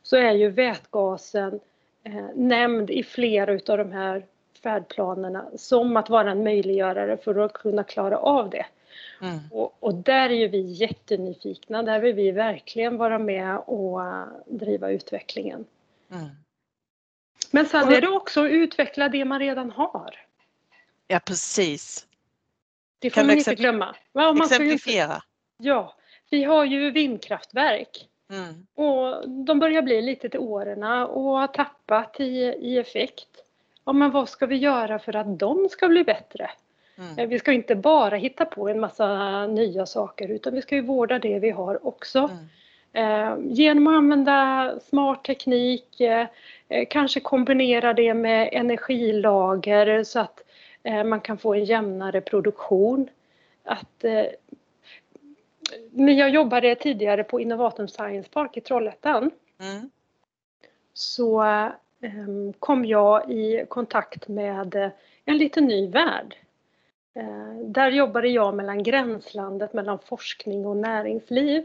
[0.02, 1.60] så är ju vätgasen
[2.04, 4.24] eh, nämnd i flera utav de här
[4.62, 8.66] färdplanerna som att vara en möjliggörare för att kunna klara av det.
[9.20, 9.38] Mm.
[9.50, 14.24] Och, och, där är ju vi jättenyfikna, där vill vi verkligen vara med och uh,
[14.46, 15.64] driva utvecklingen.
[16.10, 16.28] Mm.
[17.50, 20.14] Men sen är det också att utveckla det man redan har.
[21.06, 22.06] Ja precis.
[22.98, 23.96] Det får kan man inte glömma.
[24.12, 25.22] Ja, man exemplifiera?
[25.58, 25.94] ja,
[26.30, 28.66] vi har ju vindkraftverk Mm.
[28.74, 33.28] Och de börjar bli lite till åren och har tappat i, i effekt.
[33.87, 36.51] Ja, men vad ska vi göra för att de ska bli bättre?
[36.99, 37.18] Mm.
[37.18, 40.83] Eh, vi ska inte bara hitta på en massa nya saker utan vi ska ju
[40.83, 42.31] vårda det vi har också.
[42.92, 46.27] Eh, genom att använda smart teknik, eh,
[46.90, 50.42] kanske kombinera det med energilager så att
[51.05, 53.09] man kan få en jämnare produktion.
[53.64, 54.05] Att,
[55.90, 59.90] när jag jobbade tidigare på Innovatum Science Park i Trollhättan mm.
[60.94, 61.42] så
[62.58, 64.92] kom jag i kontakt med
[65.24, 66.36] en liten ny värld.
[67.64, 71.64] Där jobbade jag mellan gränslandet mellan forskning och näringsliv.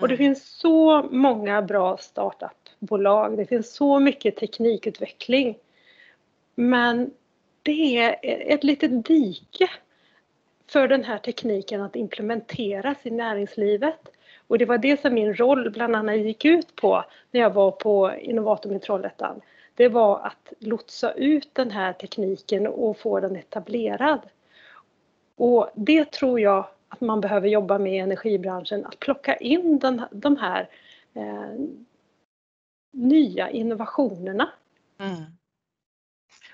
[0.00, 0.18] Och det mm.
[0.18, 3.36] finns så många bra startupbolag.
[3.36, 5.58] Det finns så mycket teknikutveckling.
[6.54, 7.10] Men
[7.62, 9.70] det är ett litet dike
[10.66, 14.08] för den här tekniken att implementeras i näringslivet.
[14.46, 17.70] Och det var det som min roll bland annat gick ut på när jag var
[17.70, 19.40] på Innovatum i Trollhättan.
[19.80, 24.20] Det var att lotsa ut den här tekniken och få den etablerad.
[25.36, 30.02] Och det tror jag att man behöver jobba med i energibranschen, att plocka in den,
[30.10, 30.68] de här
[31.14, 31.50] eh,
[32.92, 34.50] nya innovationerna.
[34.98, 35.24] Mm.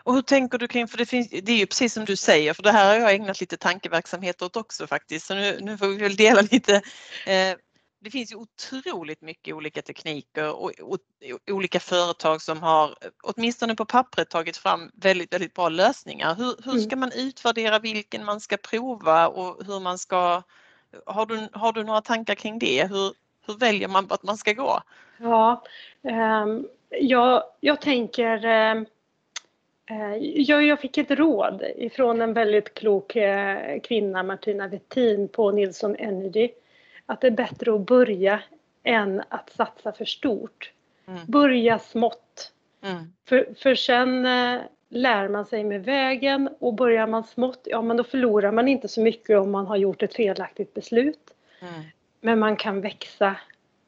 [0.02, 2.54] Och hur tänker du kring, för det, finns, det är ju precis som du säger,
[2.54, 5.86] för det här har jag ägnat lite tankeverksamhet åt också faktiskt, så nu, nu får
[5.86, 6.74] vi väl dela lite.
[7.26, 7.56] Eh,
[8.06, 10.98] det finns ju otroligt mycket olika tekniker och, och,
[11.32, 16.34] och, olika företag som har åtminstone på pappret tagit fram väldigt, väldigt bra lösningar.
[16.34, 16.82] Hur, hur mm.
[16.82, 20.42] ska man utvärdera vilken man ska prova och hur man ska...
[21.06, 22.90] Har du, har du några tankar kring det?
[22.90, 23.12] Hur,
[23.46, 24.80] hur väljer man att man ska gå?
[25.18, 25.64] Ja,
[26.02, 26.46] eh,
[27.00, 28.44] jag, jag tänker
[30.20, 35.96] jag, jag, fick ett råd ifrån en väldigt klok eh, kvinna, Martina Wettin på Nilsson
[35.96, 36.48] Energy
[37.06, 38.42] att det är bättre att börja
[38.82, 40.72] än att satsa för stort.
[41.08, 41.20] Mm.
[41.26, 42.52] Börja smått.
[42.82, 43.12] Mm.
[43.28, 47.96] För, för sen eh, lär man sig med vägen och börjar man smått, ja men
[47.96, 51.34] då förlorar man inte så mycket om man har gjort ett felaktigt beslut.
[51.60, 51.82] Mm.
[52.20, 53.36] Men man kan växa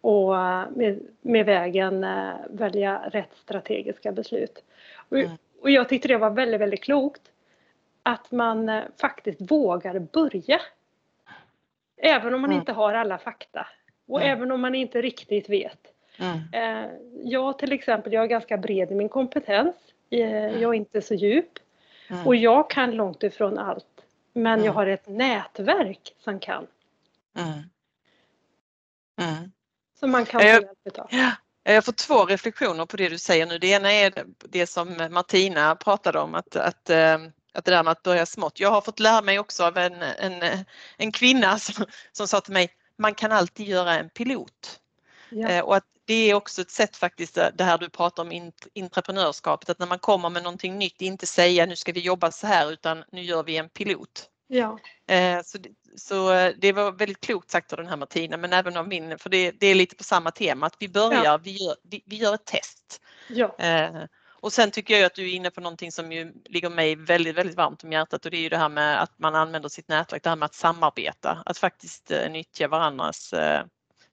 [0.01, 4.65] och eh, med, med vägen eh, välja rätt strategiska beslut.
[5.09, 5.31] Och, mm.
[5.61, 7.23] och jag tyckte det var väldigt, väldigt klokt
[8.03, 10.61] att man eh, faktiskt vågar börja.
[11.99, 12.61] Även om man mm.
[12.61, 13.67] inte har alla fakta
[14.09, 14.33] och mm.
[14.33, 15.81] även om man inte riktigt vet.
[16.19, 16.39] Mm.
[16.53, 16.91] Eh,
[17.25, 19.75] jag till exempel, jag är ganska bred i min kompetens.
[20.11, 20.21] Eh.
[20.61, 21.59] Jag är inte så djup.
[22.11, 22.27] Mm.
[22.27, 23.85] Och jag kan långt ifrån allt.
[24.33, 26.67] Men jag har ett nätverk som kan.
[30.01, 31.11] Som man kan få hjälp av.
[31.63, 33.59] Jag får två reflektioner på det du säger nu.
[33.59, 37.19] Det ena är det som Martina pratade om att, att eh,
[37.59, 38.61] att det där med att börja smått.
[38.61, 40.64] Jag har fått lära mig också av en, en,
[40.97, 44.81] en kvinna som, som sa till mig, man kan alltid göra en pilot.
[45.31, 45.49] Ja.
[45.49, 48.53] Eh, och att det är också ett sätt faktiskt, eh, det här du pratar om
[48.75, 52.47] entreprenörskapet, att när man kommer med någonting nytt, inte säga nu ska vi jobba så
[52.47, 54.31] här utan nu gör vi en pilot.
[54.47, 54.79] Ja.
[55.07, 55.59] Eh, så,
[55.97, 59.31] så det var väldigt klokt sagt av den här Martina men även av min, för
[59.31, 61.38] det, det är lite på samma tema att vi börjar, ja.
[61.38, 63.01] vi, gör, vi, vi, gör ett test.
[63.29, 63.57] Ja.
[64.40, 67.35] Och sen tycker jag att du är inne på någonting som ju ligger mig väldigt,
[67.35, 69.88] väldigt varmt om hjärtat och det är ju det här med att man använder sitt
[69.88, 73.33] nätverk, det här med att samarbeta, att faktiskt eh, nyttja varandras...
[73.33, 73.64] Eh,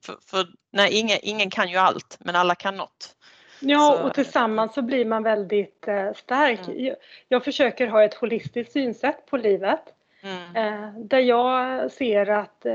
[0.05, 3.15] för, för nej, ingen, ingen kan ju allt, men alla kan något.
[3.59, 6.67] Ja, och tillsammans så blir man väldigt eh, stark.
[6.67, 6.95] Mm.
[7.27, 9.81] Jag, försöker ha ett holistiskt synsätt på livet.
[10.21, 11.07] Mm.
[11.07, 12.65] Där jag ser att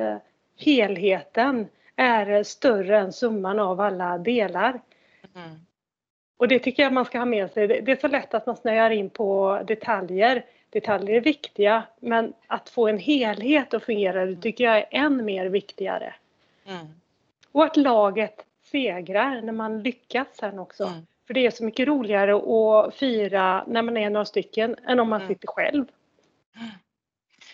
[0.58, 4.80] helheten är större än summan av alla delar.
[5.34, 5.58] Mm.
[6.40, 7.66] Och det tycker jag man ska ha med sig.
[7.66, 10.44] Det är så lätt att man snöar in på detaljer.
[10.70, 15.24] Detaljer är viktiga men att få en helhet att fungera det tycker jag är än
[15.24, 16.14] mer viktigare.
[16.66, 16.86] Mm.
[17.52, 20.84] Och att laget segrar när man lyckas sen också.
[20.84, 21.06] Mm.
[21.26, 25.08] För det är så mycket roligare att fira när man är några stycken än om
[25.08, 25.34] man mm.
[25.34, 25.84] sitter själv.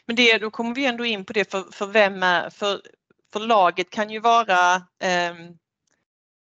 [0.07, 2.81] Men det, då kommer vi ändå in på det för, för vem är, för,
[3.33, 5.35] för laget kan ju vara eh,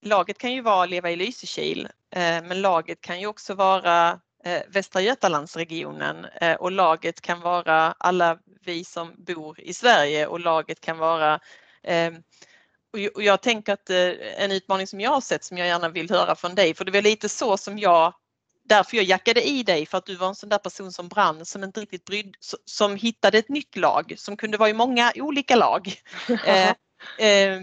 [0.02, 4.62] Laget kan ju vara Leva i Lysekil Eh, men laget kan ju också vara eh,
[4.68, 10.82] Västra Götalandsregionen eh, och laget kan vara alla vi som bor i Sverige och laget
[10.82, 11.40] kan vara
[13.16, 13.90] och jag tänker att
[14.38, 16.92] en utmaning som jag har sett som jag gärna vill höra från dig, för det
[16.92, 18.14] var lite så som jag
[18.64, 21.46] därför jag jackade i dig för att du var en sån där person som brann,
[21.46, 22.32] som inte riktigt brydde
[22.66, 25.94] som hittade ett nytt lag som kunde vara i många olika lag.
[26.46, 26.70] eh,
[27.28, 27.62] eh,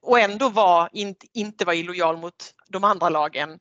[0.00, 3.58] och ändå var, inte, inte var illojal mot de andra lagen.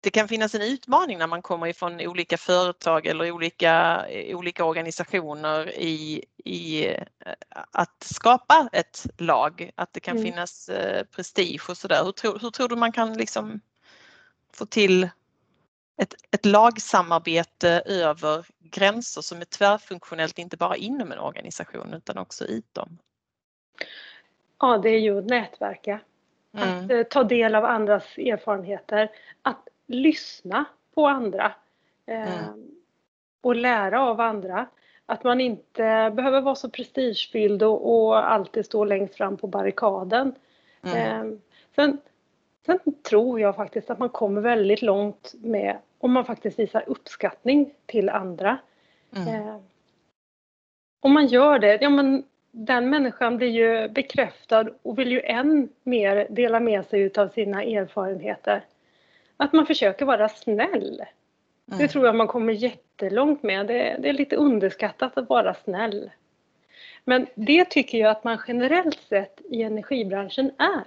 [0.00, 5.78] Det kan finnas en utmaning när man kommer ifrån olika företag eller olika, olika organisationer
[5.78, 7.02] i, i eh,
[7.72, 10.32] att skapa ett lag, att det kan mm.
[10.32, 12.04] finnas eh, prestige och sådär.
[12.04, 13.60] Hur, tror, hur tror du man kan liksom
[14.52, 15.08] få till
[15.96, 22.44] ett, ett lagsamarbete över gränser som är tvärfunktionellt, inte bara inom en organisation utan också
[22.44, 22.98] utom?
[24.64, 26.00] Ja, det är ju att nätverka.
[26.52, 29.10] att eh, ta del av andras erfarenheter,
[29.42, 31.52] att lyssna på andra
[32.06, 32.50] eh,
[33.40, 34.66] och lära av andra.
[35.06, 40.34] Att man inte behöver vara så prestigefylld och, och alltid stå längst fram på barrikaden.
[40.82, 41.24] Eh,
[41.74, 41.98] sen,
[42.66, 47.74] sen tror jag faktiskt att man kommer väldigt långt med om man faktiskt visar uppskattning
[47.86, 48.58] till andra.
[49.16, 49.56] Eh,
[51.00, 52.24] om man gör det, ja men
[52.56, 57.62] den människan blir ju bekräftad och vill ju än mer dela med sig utav sina
[57.62, 58.64] erfarenheter.
[59.36, 61.02] Att man försöker vara snäll.
[61.68, 61.78] Mm.
[61.78, 63.66] Det tror jag man kommer jättelångt med.
[63.66, 66.10] Det, det, är lite underskattat att vara snäll.
[67.04, 70.84] Men det tycker jag att man generellt sett i energibranschen är.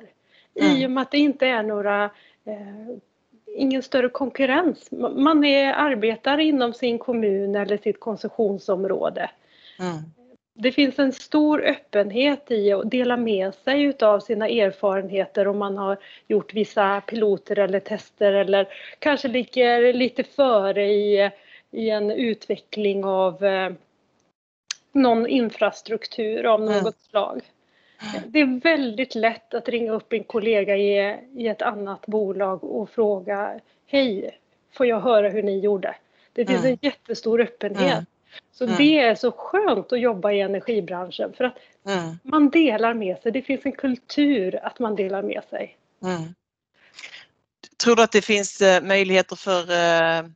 [0.66, 0.78] Mm.
[0.78, 2.04] I och med att det inte är några
[2.46, 2.98] eh,
[3.56, 4.92] ingen större konkurrens.
[5.16, 9.30] Man är, arbetar inom sin kommun eller sitt konsumtionsområde.
[9.80, 10.04] Mm
[10.60, 15.78] det finns en stor öppenhet i att dela med sig utav sina erfarenheter om man
[15.78, 15.98] har
[16.28, 18.68] gjort vissa piloter eller tester eller
[19.00, 21.32] kanske ligger lite före i,
[21.72, 23.72] i en utveckling av eh,
[24.92, 26.94] någon infrastruktur av något mm.
[27.10, 27.42] slag.
[28.26, 32.90] Det är väldigt lätt att ringa upp en kollega i, i ett annat bolag och
[32.90, 34.40] fråga Hej,
[34.72, 35.96] får jag höra hur ni gjorde?
[36.34, 36.72] Det finns mm.
[36.72, 37.94] en jättestor öppenhet.
[37.94, 38.06] Mm.
[38.58, 38.78] Så mm.
[38.78, 42.20] det är så skönt att jobba i energibranschen för att mm.
[42.24, 43.32] man delar med sig.
[43.32, 45.78] Det finns en kultur att man delar med sig.
[46.04, 46.34] Mm.
[47.84, 50.30] Tror du att det finns eh, möjligheter för, eh,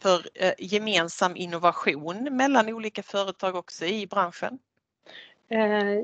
[0.00, 4.58] för eh, gemensam innovation mellan olika företag också i branschen?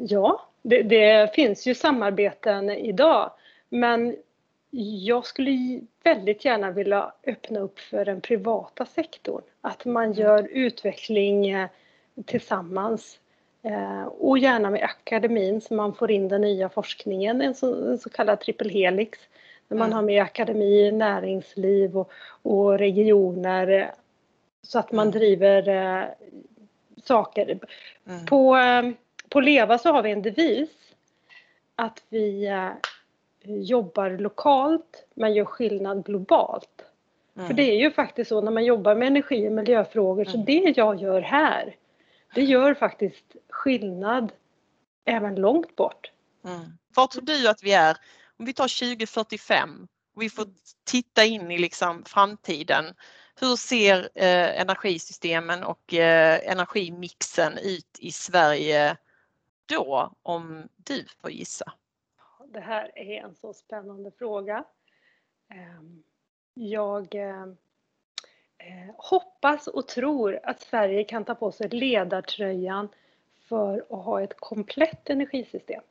[0.08, 3.32] Ja, det, det finns ju samarbeten idag
[3.68, 4.16] men
[4.70, 9.42] jag skulle väldigt gärna vilja öppna upp för den privata sektorn.
[9.60, 10.18] Att man mm.
[10.18, 11.68] gör utveckling eh,
[12.24, 13.18] tillsammans
[13.62, 17.98] eh, och gärna med akademin så man får in den nya forskningen, en så, en
[17.98, 19.18] så kallad triple helix.
[19.68, 19.96] När man mm.
[19.96, 22.10] har med akademi, näringsliv och,
[22.42, 23.86] och regioner eh,
[24.62, 25.18] så att man mm.
[25.18, 26.04] driver eh,
[27.04, 27.58] saker.
[28.06, 28.26] Mm.
[28.26, 28.56] På,
[29.28, 30.70] på LEVA så har vi en devis
[31.76, 32.48] att vi
[33.48, 36.84] jobbar lokalt men gör skillnad globalt.
[37.36, 37.46] Mm.
[37.46, 40.32] För det är ju faktiskt så när man jobbar med energi och miljöfrågor mm.
[40.32, 41.76] så det jag gör här
[42.36, 44.32] det gör faktiskt skillnad
[45.04, 46.10] även långt bort.
[46.44, 46.78] Mm.
[46.94, 47.96] Var tror du att vi är
[48.38, 50.46] om vi tar 2045 och vi får
[50.84, 52.84] titta in i liksom framtiden.
[53.40, 58.96] Hur ser eh, energisystemen och eh, energimixen ut i Sverige
[59.66, 61.72] då om du får gissa?
[62.52, 64.64] Det här är en så spännande fråga.
[65.48, 66.02] Ehm,
[66.54, 67.56] jag ehm,
[68.58, 72.88] eh, hoppas och tror att Sverige kan ta på sig ledartröjan
[73.48, 75.82] för att ha ett komplett energisystem.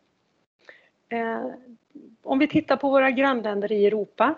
[1.09, 1.77] Ehm,
[2.23, 4.35] om vi tittar på våra grannländer i Europa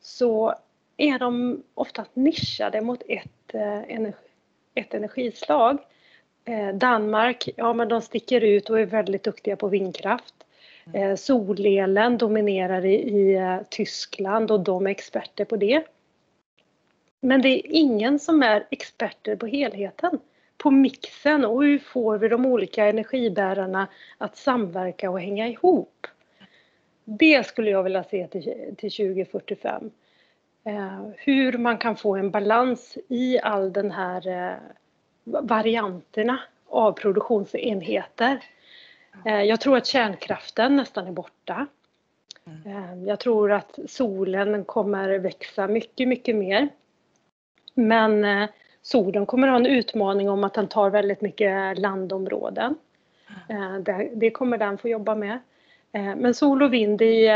[0.00, 0.54] så
[0.96, 4.10] är de ofta nischade mot ett, eh,
[4.74, 5.78] ett energislag.
[6.74, 10.45] Danmark, ja men de sticker ut och är väldigt duktiga på vindkraft.
[10.92, 15.84] Eh, Solelen dominerar i, i eh, Tyskland och de är experter på det.
[17.20, 20.18] Men det är ingen som är experter på helheten,
[20.56, 26.06] på mixen och hur får vi de olika energibärarna att samverka och hänga ihop.
[27.04, 29.90] Det skulle jag vilja se till, till 2045.
[30.64, 34.56] Eh, hur man kan få en balans i all den här eh,
[35.24, 38.40] varianterna av produktionsenheter
[39.24, 41.66] jag tror att kärnkraften nästan är borta.
[42.46, 42.76] Mm.
[42.76, 46.68] Eh, jag tror att solen kommer växa mycket, mycket mer.
[47.74, 48.48] Men eh,
[48.82, 52.74] solen kommer ha en utmaning om att den tar väldigt mycket landområden.
[54.12, 55.38] Det kommer den få jobba med.
[55.92, 57.26] Men sol och vind i,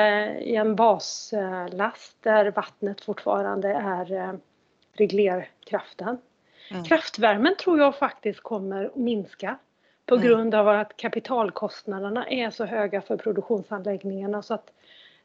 [0.57, 4.39] en baslast där vattnet fortfarande är
[4.93, 6.19] reglerkraften.
[6.71, 6.85] Mm.
[6.85, 9.59] Kraftvärmen tror jag faktiskt kommer att minska
[10.11, 10.27] på mm.
[10.27, 14.73] grund av att kapitalkostnaderna är så höga för produktionsanläggningarna så att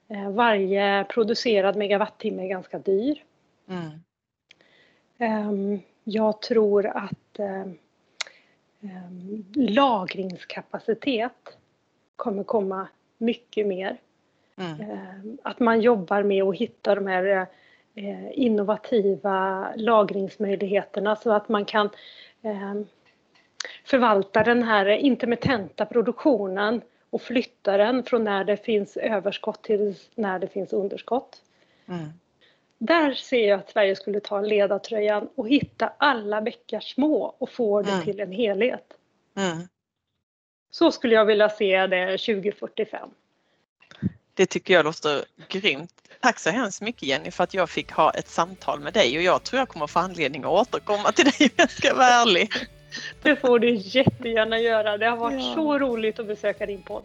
[0.08, 3.24] eh, varje producerad megawattimme är ganska dyr.
[3.68, 3.90] Mm.
[5.50, 7.78] Um, jag tror att um,
[8.80, 11.58] um, lagringskapacitet
[12.16, 13.98] kommer komma mycket mer.
[14.58, 15.38] Mm.
[15.44, 17.48] Att man jobbar med att hitta de här
[17.98, 21.90] uh, innovativa lagringsmöjligheterna så att man kan
[23.86, 30.40] förvalta den här intermittenta produktionen och flytta den från när det finns överskott till när
[30.40, 31.42] det finns underskott.
[31.88, 32.10] Mm.
[32.78, 37.82] Där ser jag att Sverige skulle ta ledartröjan och hitta alla bäckar små och få
[37.82, 38.04] det mm.
[38.04, 38.94] till en helhet.
[39.38, 39.68] Mm.
[40.72, 43.10] Så skulle jag vilja se det 2045.
[44.34, 45.94] Det tycker jag låter grymt.
[46.20, 49.24] Tack så hemskt mycket Jenny för att jag fick ha ett samtal med dig och
[49.24, 52.50] jag tror jag kommer få anledning att återkomma till dig om jag ska vara ärlig.
[53.22, 54.98] Det får du jättegärna göra.
[54.98, 55.54] Det har varit ja.
[55.56, 57.04] så roligt att besöka din podd.